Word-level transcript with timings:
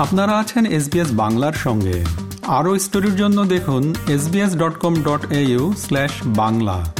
আপনারা 0.00 0.38
আছেন 0.38 0.66
এসবিএস 0.66 1.08
বাংলার 1.12 1.52
সঙ্গে। 1.52 2.04
আরও 2.46 2.78
স্টোরির 2.78 3.16
জন্য 3.16 3.44
দেখুন 3.44 3.94
SBS 4.08 4.56
dot 4.56 4.74
com 4.78 4.94
dot 5.02 5.26
Bangla. 6.26 6.94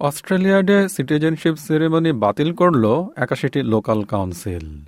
Australia Day 0.00 0.88
citizenship 0.88 1.54
ceremony 1.54 2.12
বাতিল 2.12 2.52
করল 2.52 3.04
একাশিটি 3.16 3.62
লোকাল 3.62 4.02
কাউন্সিল। 4.02 4.84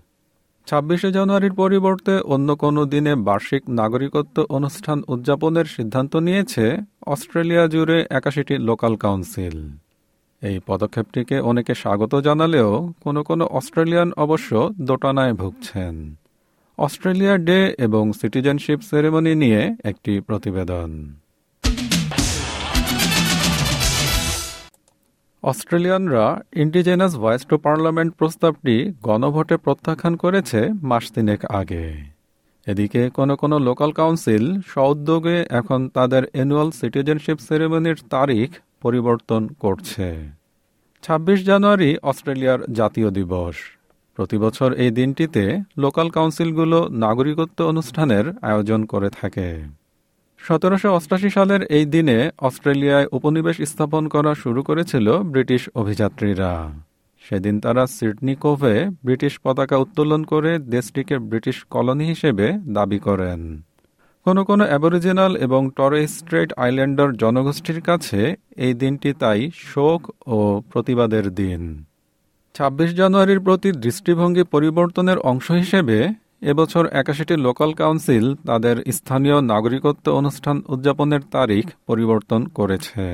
ছাব্বিশে 0.67 1.13
জানুয়ারির 1.13 1.53
পরিবর্তে 1.53 2.21
অন্য 2.21 2.57
কোনো 2.57 2.85
দিনে 2.85 3.15
বার্ষিক 3.15 3.71
নাগরিকত্ব 3.71 4.47
অনুষ্ঠান 4.49 5.03
উদযাপনের 5.09 5.65
সিদ্ধান্ত 5.65 6.17
নিয়েছে 6.17 6.77
অস্ট্রেলিয়া 7.07 7.67
জুড়ে 7.67 8.07
একাশিটি 8.11 8.59
লোকাল 8.59 8.97
কাউন্সিল। 8.97 9.88
এই 10.43 10.57
পদক্ষেপটিকে 10.67 11.37
অনেকে 11.41 11.73
স্বাগত 11.75 12.13
জানালেও 12.21 12.93
কোনো 13.01 13.21
কোনো 13.23 13.45
অস্ট্রেলিয়ান 13.59 14.13
অবশ্য 14.17 14.51
দোটানায় 14.81 15.33
ভুগছেন। 15.33 15.95
অস্ট্রেলিয়া 16.79 17.35
ডে 17.39 17.75
এবং 17.79 18.13
সিটিজেনশিপ 18.13 18.79
সেরেমনি 18.81 19.35
নিয়ে 19.35 19.77
একটি 19.85 20.21
প্রতিবেদন। 20.21 20.91
অস্ট্রেলিয়ানরা 25.43 26.27
ইন্ডিজেনাস 26.53 27.13
ভয়েস 27.17 27.43
টু 27.47 27.57
পার্লামেন্ট 27.59 28.11
প্রস্তাবটি 28.15 28.77
গণভোটে 29.03 29.57
প্রত্যাখ্যান 29.57 30.17
করেছে 30.17 30.61
মাস 30.83 31.05
তিনেক 31.13 31.41
আগে। 31.61 31.87
এদিকে 32.67 33.11
কোনো 33.11 33.35
কোনো 33.37 33.59
লোকাল 33.59 33.91
কাউন্সিল 33.93 34.45
সউদ্যোগে 34.67 35.39
এখন 35.51 35.81
তাদের 35.89 36.23
অ্যানুয়াল 36.33 36.71
সিটিজেনশিপ 36.71 37.39
সেরেমনির 37.39 37.99
তারিখ 38.11 38.49
পরিবর্তন 38.83 39.49
করছে। 39.61 40.09
২৬ 41.03 41.45
জানুয়ারি 41.45 41.97
অস্ট্রেলিয়ার 42.03 42.61
জাতীয় 42.73 43.11
দিবস। 43.11 43.57
প্রতিবছর 44.15 44.73
এই 44.73 44.91
দিনটিতে 44.91 45.59
লোকাল 45.79 46.11
কাউন্সিলগুলো 46.11 46.89
নাগরিকত্ব 46.91 47.67
অনুষ্ঠানের 47.67 48.25
আয়োজন 48.43 48.85
করে 48.85 49.09
থাকে। 49.11 49.49
সতেরোশো 50.39 50.89
অষ্টাশি 50.95 51.31
সালের 51.31 51.63
এই 51.63 51.85
দিনে 51.85 52.31
অস্ট্রেলিয়ায় 52.39 53.07
উপনিবেশ 53.13 53.57
স্থাপন 53.61 54.09
করা 54.09 54.35
শুরু 54.35 54.63
করেছিল 54.63 55.19
ব্রিটিশ 55.19 55.69
অভিযাত্রীরা। 55.75 56.53
সেদিন 57.21 57.61
তারা 57.61 57.87
সিডনি 57.87 58.35
কোভে 58.35 58.87
ব্রিটিশ 59.05 59.39
পতাকা 59.43 59.77
উত্তোলন 59.77 60.25
করে 60.25 60.59
দেশটিকে 60.59 61.19
ব্রিটিশ 61.19 61.65
কলোনি 61.65 62.05
হিসেবে 62.05 62.53
দাবি 62.69 62.99
করেন। 62.99 63.41
কোনো 64.29 64.43
কোনো 64.45 64.65
অ্যাবরিজিনাল 64.67 65.33
এবং 65.37 65.63
টরে 65.77 66.01
স্ট্রেট 66.07 66.51
আইল্যান্ডার 66.57 67.09
জনগোষ্ঠীর 67.13 67.81
কাছে 67.81 68.21
এই 68.57 68.75
দিনটি 68.75 69.11
তাই 69.13 69.41
শোক 69.65 70.03
ও 70.27 70.39
প্রতিবাদের 70.73 71.27
দিন। 71.35 71.63
২৬ 72.55 72.91
জানুয়ারির 72.95 73.41
প্রতি 73.41 73.73
দৃষ্টিভঙ্গি 73.73 74.45
পরিবর্তনের 74.45 75.19
অংশ 75.19 75.47
হিসেবে 75.53 75.99
এবছর 76.43 76.85
একাশিটি 76.93 77.35
লোকাল 77.37 77.71
কাউন্সিল 77.73 78.35
তাদের 78.47 78.77
স্থানীয় 78.93 79.39
নাগরিকত্ব 79.43 80.07
অনুষ্ঠান 80.13 80.57
উদযাপনের 80.69 81.23
তারিখ 81.31 81.65
পরিবর্তন 81.87 82.41
করেছে। 82.49 83.07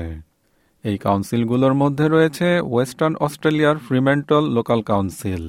এই 0.83 0.97
কাউন্সিলগুলোর 0.97 1.73
মধ্যে 1.73 2.05
রয়েছে 2.07 2.47
ওয়েস্টার্ন 2.63 3.15
অস্ট্রেলিয়ার 3.15 3.77
ফ্রিমেন্টল 3.77 4.43
লোকাল 4.49 4.79
কাউন্সিল 4.81 5.45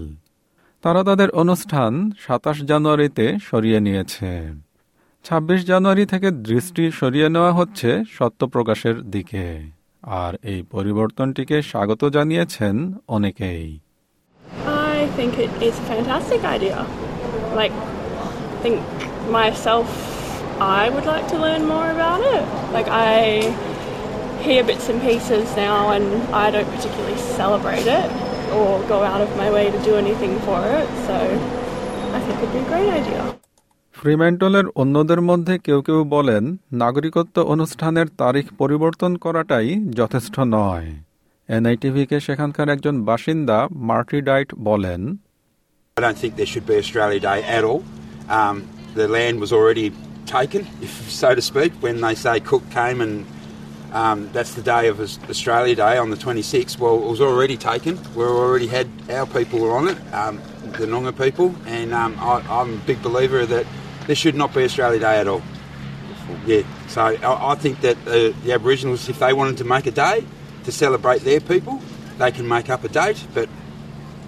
তারা 0.84 1.00
তাদের 1.04 1.28
অনুষ্ঠান 1.30 1.92
সাতাশ 2.18 2.58
জানুয়ারিতে 2.62 3.26
সরিয়ে 3.42 3.80
নিয়েছে। 3.80 4.32
২৬ 5.26 5.60
জানুয়ারি 5.70 6.04
থেকে 6.12 6.28
দৃষ্টি 6.48 6.84
সরিয়ে 7.00 7.28
নেওয়া 7.34 7.52
হচ্ছে 7.58 7.90
সত্য 8.16 8.40
প্রকাশের 8.54 8.96
দিকে 9.14 9.44
আর 10.22 10.32
এই 10.52 10.60
পরিবর্তনটিকে 10.74 11.56
স্বাগত 11.70 12.02
জানিয়েছেন 12.16 12.76
অনেকেই 13.16 13.66
I 14.96 14.98
think 15.18 15.32
it 15.46 15.52
is 15.68 15.74
a 15.84 15.86
fantastic 15.94 16.40
idea. 16.56 16.78
Like, 17.60 17.74
I 18.54 18.58
think 18.64 18.76
myself, 19.40 19.86
I 20.80 20.82
would 20.94 21.06
like 21.14 21.26
to 21.32 21.36
learn 21.44 21.62
more 21.74 21.88
about 21.96 22.20
it. 22.34 22.44
Like, 22.76 22.88
I 23.08 23.14
hear 24.44 24.60
bits 24.70 24.86
and 24.92 24.98
pieces 25.08 25.46
now, 25.66 25.78
and 25.96 26.06
I 26.44 26.46
don't 26.54 26.70
particularly 26.76 27.20
celebrate 27.38 27.88
it 28.00 28.08
or 28.58 28.70
go 28.94 28.98
out 29.12 29.22
of 29.26 29.30
my 29.42 29.48
way 29.56 29.66
to 29.74 29.78
do 29.88 29.92
anything 30.04 30.34
for 30.46 30.60
it. 30.78 30.88
So, 31.06 31.16
I 32.16 32.18
think 32.24 32.36
it'd 32.42 32.54
be 32.56 32.60
a 32.66 32.70
great 32.72 32.90
idea. 33.00 33.35
ফ্রিমেন্টলের 33.96 34.66
অন্যদের 34.74 35.20
মধ্যে 35.20 35.54
কেউ 35.58 35.80
কেউ 35.82 36.00
বলেন 36.14 36.44
নাগরিকত্ব 36.82 37.36
অনুষ্ঠানের 37.54 38.08
তারিখ 38.22 38.46
পরিবর্তন 38.58 39.12
করাটাই 39.24 39.68
যথেষ্ট 40.00 40.34
নয় 40.56 40.88
এনআইটিভিকে 41.48 42.16
সেখানকার 42.20 42.66
একজন 42.68 42.94
বাসিন্দা 43.10 43.58
মার্টি 43.88 44.18
ডাইট 44.28 44.50
বলেন 44.68 45.02
I 45.96 46.02
don't 46.04 46.18
think 46.22 46.32
there 46.36 46.50
should 46.52 46.68
be 46.72 46.76
Australia 46.84 47.20
Day 47.30 47.40
at 47.56 47.62
all. 47.68 47.82
Um, 48.38 48.56
the 49.00 49.06
land 49.16 49.34
was 49.44 49.50
already 49.58 49.86
taken, 50.36 50.60
if 50.86 50.92
so 51.22 51.30
to 51.38 51.42
speak, 51.50 51.70
when 51.84 51.96
they 52.04 52.14
say 52.24 52.36
Cook 52.50 52.64
came 52.80 52.98
and 53.06 53.14
um, 53.92 54.18
that's 54.34 54.54
the 54.54 54.66
day 54.74 54.84
of 54.88 54.96
Australia 55.34 55.74
Day 55.76 55.94
on 55.96 56.08
the 56.10 56.16
26th. 56.16 56.74
Well, 56.78 56.96
it 57.04 57.10
was 57.14 57.22
already 57.22 57.56
taken. 57.70 57.92
We 58.16 58.24
already 58.24 58.68
had 58.76 58.86
our 59.10 59.26
people 59.26 59.56
were 59.60 59.74
on 59.80 59.84
it, 59.88 59.98
um, 60.12 60.34
the 60.78 60.86
Noongar 60.86 61.16
people, 61.24 61.48
and 61.66 61.88
um, 61.94 62.12
I, 62.20 62.32
I'm 62.50 62.70
a 62.74 62.82
big 62.90 63.00
believer 63.02 63.40
that 63.46 63.66
there 64.06 64.16
should 64.16 64.36
not 64.36 64.50
be 64.54 64.62
Australia 64.64 65.00
Day 65.00 65.16
at 65.20 65.28
all. 65.28 65.42
Yeah, 66.46 66.62
so 66.88 67.00
I, 67.02 67.52
I 67.52 67.54
think 67.56 67.80
that 67.80 67.96
uh, 68.06 68.32
the 68.44 68.52
Aboriginals, 68.52 69.08
if 69.08 69.18
they 69.18 69.32
wanted 69.32 69.56
to 69.58 69.64
make 69.64 69.86
a 69.86 69.90
day 69.92 70.24
to 70.64 70.70
celebrate 70.72 71.20
their 71.20 71.40
people, 71.42 71.80
they 72.18 72.30
can 72.32 72.46
make 72.48 72.68
up 72.68 72.82
a 72.84 72.88
date, 72.90 73.20
but 73.34 73.48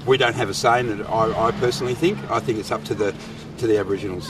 we 0.06 0.16
don't 0.16 0.34
have 0.34 0.50
a 0.50 0.55
say 0.55 0.81
in 0.81 0.87
it. 0.91 1.00
I, 1.21 1.22
I 1.47 1.50
personally 1.65 1.94
think. 1.94 2.19
I 2.31 2.41
think 2.41 2.59
it's 2.59 2.71
up 2.71 2.84
to 2.84 2.94
the 2.94 3.11
to 3.59 3.65
the 3.66 3.77
Aboriginals. 3.78 4.28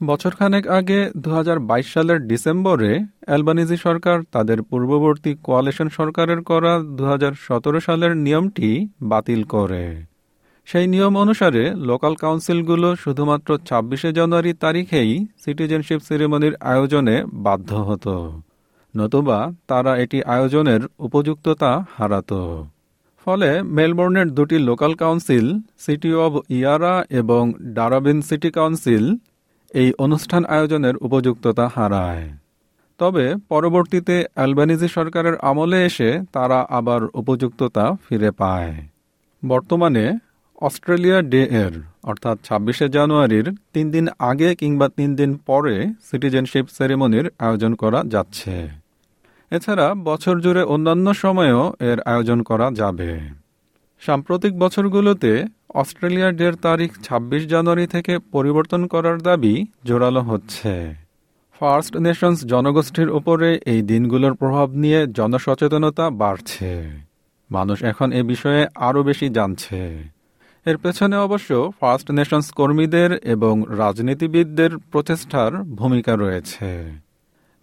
বছরখানেক 0.00 0.64
আগে 0.78 0.98
দু 1.24 1.30
হাজার 1.38 1.58
বাইশ 1.70 1.86
সালের 1.94 2.18
ডিসেম্বরে 2.30 2.92
Albanese 3.28 3.76
সরকার 3.86 4.18
তাদের 4.34 4.58
পূর্ববর্তী 4.70 5.32
coalition 5.46 5.88
সরকারের 5.98 6.40
করা 6.50 6.72
দু 6.96 7.04
হাজার 7.12 7.32
সতেরো 7.46 7.80
সালের 7.86 8.12
নিয়মটি 8.26 8.70
বাতিল 9.12 9.40
করে 9.54 9.84
সেই 10.66 10.86
নিয়ম 10.86 11.14
অনুসারে 11.16 11.62
লোকাল 11.88 12.14
কাউন্সিলগুলো 12.14 12.88
শুধুমাত্র 12.96 13.50
ছাব্বিশে 13.68 14.10
জানুয়ারি 14.12 14.52
তারিখেই 14.54 15.10
সিটিজেনশিপ 15.44 16.00
সেরেমনির 16.08 16.54
আয়োজনে 16.72 17.16
বাধ্য 17.46 17.70
হতো, 17.88 18.14
নতুবা 18.96 19.38
তারা 19.68 19.92
এটি 19.96 20.18
আয়োজনের 20.22 20.80
উপযুক্ততা 20.98 21.70
হারাত। 21.96 22.30
ফলে 23.26 23.50
মেলবোর্নের 23.76 24.28
দুটি 24.34 24.56
লোকাল 24.58 24.92
কাউন্সিল, 24.94 25.46
সিটি 25.78 26.10
অব 26.14 26.34
ইয়ারা 26.48 26.94
এবং 27.10 27.42
ডারাবিন 27.76 28.18
সিটি 28.22 28.50
কাউন্সিল, 28.50 29.04
এই 29.74 29.88
অনুষ্ঠান 29.98 30.42
আয়োজনের 30.44 30.96
উপযুক্ততা 30.96 31.64
হারায়। 31.76 32.24
তবে 33.00 33.24
পরবর্তীতে 33.48 34.16
অ্যালবানিজি 34.34 34.88
সরকারের 34.88 35.36
আমলে 35.40 35.78
এসে 35.84 36.10
তারা 36.32 36.58
আবার 36.78 37.00
উপযুক্ততা 37.14 37.84
ফিরে 38.04 38.30
পায়। 38.30 38.72
বর্তমানে 39.42 40.04
অস্ট্রেলিয়া 40.62 41.22
ডে 41.22 41.42
এর, 41.64 41.72
অর্থাৎ 42.02 42.38
ছাব্বিশে 42.44 42.88
জানুয়ারির 42.88 43.56
তিন 43.72 43.90
দিন 43.90 44.08
আগে 44.18 44.54
কিংবা 44.54 44.88
তিন 44.88 45.16
দিন 45.16 45.38
পরে 45.46 45.86
সিটিজেনশিপ 46.10 46.66
সেরেমনির 46.68 47.30
আয়োজন 47.38 47.74
করা 47.74 48.02
যাচ্ছে। 48.04 48.68
এছাড়া 49.50 49.94
বছর 49.94 50.40
জুড়ে 50.40 50.62
অন্যান্য 50.62 51.14
সময়েও 51.14 51.72
এর 51.80 52.00
আয়োজন 52.00 52.42
করা 52.42 52.70
যাবে। 52.74 53.20
সাম্প্রতিক 54.00 54.58
বছরগুলোতে 54.58 55.44
অস্ট্রেলিয়া 55.74 56.32
ডের 56.32 56.54
তারিখ 56.56 56.90
২৬ 57.02 57.46
জানুয়ারি 57.46 57.86
থেকে 57.86 58.18
পরিবর্তন 58.18 58.86
করার 58.86 59.22
দাবি 59.22 59.66
জোরালো 59.84 60.20
হচ্ছে। 60.20 60.94
ফার্স্ট 61.60 61.96
নেশনস 61.96 62.44
জনগোষ্ঠীর 62.44 63.10
উপরে 63.10 63.60
এই 63.66 63.82
দিনগুলোর 63.82 64.34
প্রভাব 64.34 64.70
নিয়ে 64.72 65.06
জনসচেতনতা 65.06 66.10
বাড়ছে। 66.10 66.90
মানুষ 67.50 67.82
এখন 67.82 68.12
এ 68.12 68.22
বিষয়ে 68.22 68.66
আরও 68.74 69.02
বেশি 69.02 69.28
জানছে। 69.28 70.13
এর 70.66 70.78
পেছনে 70.78 71.16
অবশ্য 71.16 71.50
ফার্স্ট 71.80 72.08
নেশনস 72.10 72.48
কর্মীদের 72.50 73.10
এবং 73.34 73.54
রাজনীতিবিদদের 73.82 74.72
প্রচেষ্টার 74.92 75.50
ভূমিকা 75.64 76.12
রয়েছে। 76.16 76.68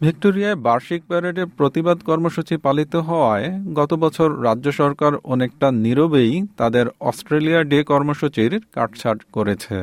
ভিক্টোরিয়ায় 0.01 0.55
বার্ষিক 0.55 1.01
প্যারেডে 1.07 1.43
প্রতিবাদ 1.57 1.97
কর্মসূচি 2.09 2.55
পালিত 2.57 2.93
হওয়ায় 2.95 3.47
গত 3.73 3.91
বছর 3.93 4.29
রাজ্য 4.43 4.67
সরকার 4.71 5.13
অনেকটা 5.23 5.67
নীরবেই 5.83 6.31
তাদের 6.57 6.85
অস্ট্রেলিয়া 6.99 7.63
ডে 7.63 7.79
কর্মসূচির 7.83 8.51
কাটছাট 8.75 9.19
করেছে। 9.31 9.79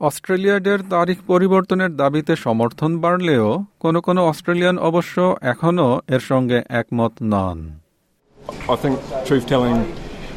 অস্ট্রেলিয়া 0.00 0.56
ডের 0.58 0.80
তারিখ 0.90 1.18
পরিবর্তনের 1.26 1.92
দাবিতে 1.96 2.32
সমর্থন 2.36 2.90
বাড়লেও 3.00 3.48
কোনো 3.80 3.98
কোনো 4.00 4.20
অস্ট্রেলিয়ান 4.26 4.76
অবশ্য 4.78 5.16
এখনও 5.42 5.88
এর 6.08 6.22
সঙ্গে 6.30 6.58
একমত 6.80 7.14
নন। 7.32 7.58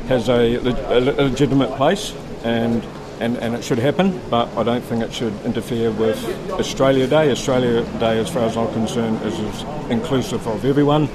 Has 0.07 0.30
a, 0.30 0.56
a 0.57 1.00
legitimate 1.00 1.75
place 1.75 2.13
and 2.44 2.83
and, 3.19 3.38
and 3.38 3.56
it 3.56 3.63
should 3.63 3.80
happen, 3.80 4.21
but 4.30 4.48
I 4.56 4.63
don't 4.63 4.83
think 4.83 5.04
it 5.04 5.12
should 5.12 5.33
interfere 5.44 5.92
with 5.92 6.24
Australia 6.51 7.07
Day. 7.07 7.31
Australia 7.31 7.83
Day, 8.00 8.19
as 8.19 8.30
far 8.30 8.44
as 8.44 8.56
I'm 8.56 8.71
concerned, 8.74 9.21
is, 9.24 9.39
is 9.39 9.63
inclusive 9.89 10.45
of 10.48 10.63
everyone, 10.65 11.07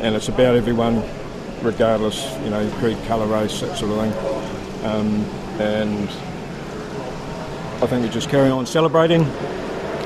and 0.00 0.14
it's 0.14 0.28
about 0.28 0.54
everyone, 0.54 1.02
regardless, 1.62 2.32
you 2.44 2.50
know, 2.50 2.70
creed, 2.78 2.96
colour, 3.06 3.26
race, 3.26 3.60
that 3.60 3.76
sort 3.76 3.90
of 3.90 3.98
thing. 3.98 4.86
Um, 4.86 5.24
and 5.60 6.08
I 7.82 7.86
think 7.88 8.04
we 8.04 8.08
just 8.08 8.28
carry 8.28 8.50
on 8.50 8.64
celebrating 8.66 9.22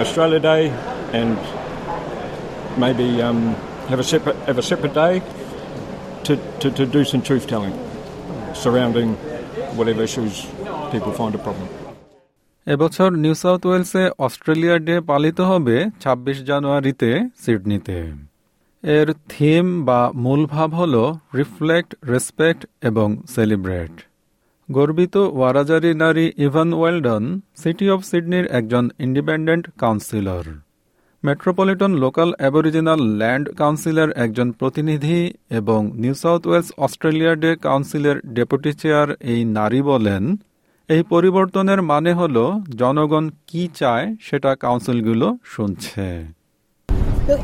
Australia 0.01 0.41
Day 0.41 0.71
and 1.13 1.39
maybe 2.79 3.21
um, 3.21 3.55
have 3.89 3.99
a 3.99 4.05
separate 4.05 4.37
have 4.47 4.59
a 4.59 4.63
separate 4.63 4.95
day 4.95 5.23
to, 6.25 6.37
to, 6.61 6.71
to 6.71 6.87
do 6.87 7.05
some 7.05 7.23
truth 7.23 7.47
telling 7.47 7.73
surrounding 8.63 9.11
whatever 9.79 10.03
issues 10.09 10.35
people 10.93 11.13
find 11.21 11.35
a 11.41 11.43
problem. 11.47 11.69
এবছর 12.67 13.09
New 13.25 13.35
South 13.35 13.63
ওয়েলসে 13.67 14.03
Australia 14.19 14.77
Day 14.79 15.01
পালিত 15.01 15.39
হবে 15.41 15.77
২৬ 16.01 16.37
জানুয়ারিতে 16.51 17.11
সিডনিতে। 17.45 17.99
এর 18.83 19.09
theme 19.29 19.85
বা 19.85 20.01
মূল 20.25 20.43
ভাব 20.47 20.71
হল 20.75 20.95
রিফ্লেক্ট, 21.35 21.91
রেসপেক্ট 22.13 22.67
এবং 22.83 23.09
সেলিব্রেট। 23.35 23.95
গর্বিত 24.69 25.17
ওয়ারাজারি 25.17 25.95
নারী 25.95 26.27
ইভান 26.47 26.69
ওয়েলডন, 26.73 27.25
সিটি 27.63 27.87
অব 27.91 28.01
সিডনির 28.11 28.47
একজন 28.59 28.85
independent 28.99 29.65
councillor. 29.83 30.47
Metropolitan 31.23 31.93
local 32.05 32.31
aboriginal 32.41 33.01
land 33.21 33.47
কাউন্সিলের 33.61 34.11
একজন 34.25 34.49
প্রতিনিধি 34.61 35.21
এবং 35.59 35.81
New 36.03 36.15
South 36.23 36.43
Wales 36.47 36.69
Australia 36.85 37.33
Day 37.43 37.51
কাউন্সিলের 37.67 38.17
ডেপুটি 38.37 38.73
চেয়ার 38.81 39.09
এই 39.33 39.41
নারী 39.59 39.81
বলেন 39.91 40.23
এই 40.89 41.03
পরিবর্তনের 41.13 41.81
মানে 41.93 42.13
হল 42.21 42.37
জনগণ 42.79 43.25
কি 43.49 43.63
চায় 43.81 44.07
সেটা 44.27 44.51
কাউন্সিলগুলো 44.65 45.27
শুনছে 45.55 46.09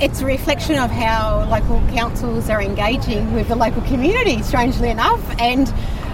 it's 0.07 0.21
a 0.27 0.29
reflection 0.37 0.77
of 0.85 0.91
how 1.05 1.23
local 1.55 1.79
councils 1.99 2.45
are 2.53 2.63
engaging 2.63 3.23
with 3.37 3.47
the 3.49 3.59
local 3.65 3.83
community, 3.83 4.37
strangely 4.43 4.91
enough. 4.91 5.23
And 5.51 5.65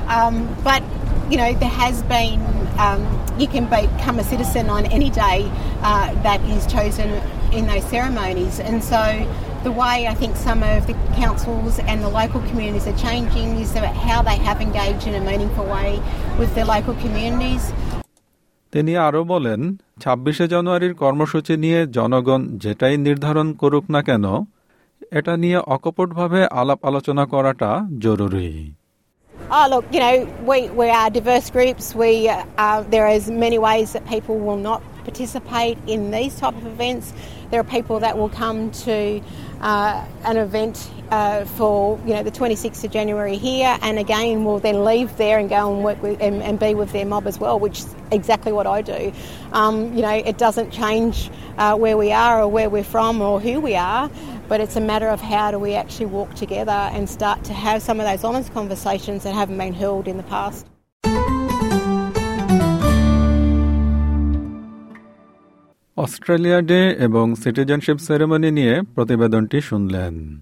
um, 0.08 0.34
but 0.64 0.82
you 1.30 1.36
know 1.40 1.50
there 1.54 1.76
has 1.76 1.96
been 2.04 2.40
um, 2.78 3.00
you 3.38 3.46
can 3.46 3.66
become 3.66 4.18
a 4.18 4.24
citizen 4.24 4.70
on 4.70 4.86
any 4.86 5.10
day 5.10 5.50
uh, 5.82 6.12
that 6.22 6.40
is 6.44 6.66
chosen 6.66 7.10
in 7.57 7.63
those 7.67 7.85
ceremonies, 7.95 8.55
and 8.59 8.77
so 8.83 9.01
the 9.63 9.73
way 9.81 10.07
I 10.13 10.15
think 10.21 10.33
some 10.35 10.61
of 10.63 10.79
the 10.89 10.95
councils 11.15 11.79
and 11.89 11.97
the 12.05 12.11
local 12.21 12.41
communities 12.49 12.85
are 12.91 12.99
changing 13.07 13.47
is 13.63 13.71
about 13.75 13.95
how 14.07 14.19
they 14.29 14.37
have 14.47 14.59
engaged 14.61 15.05
in 15.07 15.15
a 15.15 15.23
meaningful 15.29 15.65
way 15.77 15.89
with 16.39 16.51
their 16.55 16.67
local 16.75 16.95
communities. 17.03 17.63
তিনি 18.73 18.93
আরও 19.07 19.21
বলেন 19.33 19.61
ছাব্বিশে 20.03 20.45
জানুয়ারির 20.53 20.93
কর্মসূচি 21.03 21.53
নিয়ে 21.63 21.79
জনগণ 21.97 22.41
যেটাই 22.63 22.95
নির্ধারণ 23.07 23.47
করুক 23.61 23.85
না 23.95 24.01
কেন 24.07 24.25
এটা 25.17 25.33
নিয়ে 25.43 25.59
অকপটভাবে 25.75 26.39
আলাপ 26.61 26.79
আলোচনা 26.89 27.23
করাটা 27.33 27.69
জরুরি 28.05 28.49
Oh, 29.55 29.67
look, 29.69 29.85
you 29.93 29.99
know, 29.99 30.17
we, 30.49 30.57
we 30.71 30.87
are 30.89 31.09
diverse 31.11 31.47
groups. 31.51 31.85
We, 31.93 32.11
uh, 32.27 32.43
uh, 32.57 32.81
there 32.95 33.07
is 33.07 33.23
many 33.45 33.59
ways 33.59 33.87
that 33.93 34.03
people 34.07 34.37
will 34.39 34.57
not 34.57 34.81
participate 35.03 35.77
in 35.85 36.09
these 36.09 36.33
type 36.39 36.55
of 36.55 36.65
events. 36.65 37.05
There 37.50 37.60
are 37.60 37.64
people 37.64 38.00
that 38.00 38.18
will 38.18 38.28
come 38.28 38.70
to 38.70 39.22
uh, 39.60 40.06
an 40.24 40.36
event 40.36 40.90
uh, 41.10 41.44
for, 41.46 41.98
you 42.04 42.12
know, 42.12 42.22
the 42.22 42.30
26th 42.30 42.84
of 42.84 42.90
January 42.90 43.36
here 43.36 43.78
and 43.82 43.98
again 43.98 44.44
will 44.44 44.58
then 44.58 44.84
leave 44.84 45.16
there 45.16 45.38
and 45.38 45.48
go 45.48 45.74
and 45.74 45.82
work 45.82 46.02
with 46.02 46.20
and, 46.20 46.42
and 46.42 46.58
be 46.58 46.74
with 46.74 46.92
their 46.92 47.06
mob 47.06 47.26
as 47.26 47.38
well, 47.38 47.58
which 47.58 47.80
is 47.80 47.94
exactly 48.12 48.52
what 48.52 48.66
I 48.66 48.82
do. 48.82 49.12
Um, 49.52 49.94
you 49.94 50.02
know, 50.02 50.12
it 50.12 50.36
doesn't 50.36 50.70
change 50.70 51.30
uh, 51.56 51.76
where 51.76 51.96
we 51.96 52.12
are 52.12 52.42
or 52.42 52.48
where 52.48 52.68
we're 52.68 52.84
from 52.84 53.22
or 53.22 53.40
who 53.40 53.60
we 53.60 53.74
are, 53.74 54.10
but 54.48 54.60
it's 54.60 54.76
a 54.76 54.80
matter 54.80 55.08
of 55.08 55.20
how 55.20 55.50
do 55.50 55.58
we 55.58 55.74
actually 55.74 56.06
walk 56.06 56.34
together 56.34 56.70
and 56.70 57.08
start 57.08 57.44
to 57.44 57.54
have 57.54 57.82
some 57.82 57.98
of 58.00 58.06
those 58.06 58.24
honest 58.24 58.52
conversations 58.52 59.24
that 59.24 59.34
haven't 59.34 59.56
been 59.58 59.74
held 59.74 60.06
in 60.06 60.18
the 60.18 60.22
past. 60.24 60.66
Australia 65.98 66.60
Day 66.60 66.96
এবং 66.98 67.34
citizenship 67.34 67.98
ceremony 67.98 68.50
নিয়ে 68.50 68.82
প্রতিবেদনটি 68.94 69.60
শুনলেন। 69.60 70.40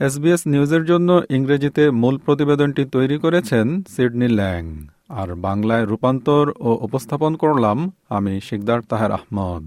SBS 0.00 0.42
নিউজের 0.46 0.84
জন্য 0.84 1.22
ইংরেজিতে 1.30 1.90
মূল 1.90 2.18
প্রতিবেদনটি 2.18 2.84
তৈরি 2.84 3.18
করেছেন 3.18 3.82
সিডনি 3.96 4.28
ল্যাং। 4.28 4.86
আর 5.08 5.34
বাংলায় 5.34 5.84
রূপান্তর 5.84 6.52
ও 6.60 6.78
উপস্থাপন 6.80 7.34
করলাম 7.34 7.92
আমি 8.08 8.40
শিকদার 8.44 8.80
তাহের 8.88 9.12
আহমদ। 9.12 9.64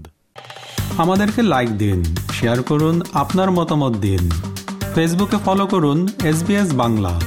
আমাদেরকে 0.98 1.42
লাইক 1.42 1.70
দিন, 1.78 2.04
শেয়ার 2.32 2.62
করুন, 2.62 3.02
আপনার 3.12 3.50
মতামত 3.50 3.94
দিন। 3.96 4.30
ফেসবুকে 4.94 5.36
ফলো 5.44 5.66
করুন 5.66 6.08
এসবিএস 6.24 6.74
বাংলা। 6.74 7.20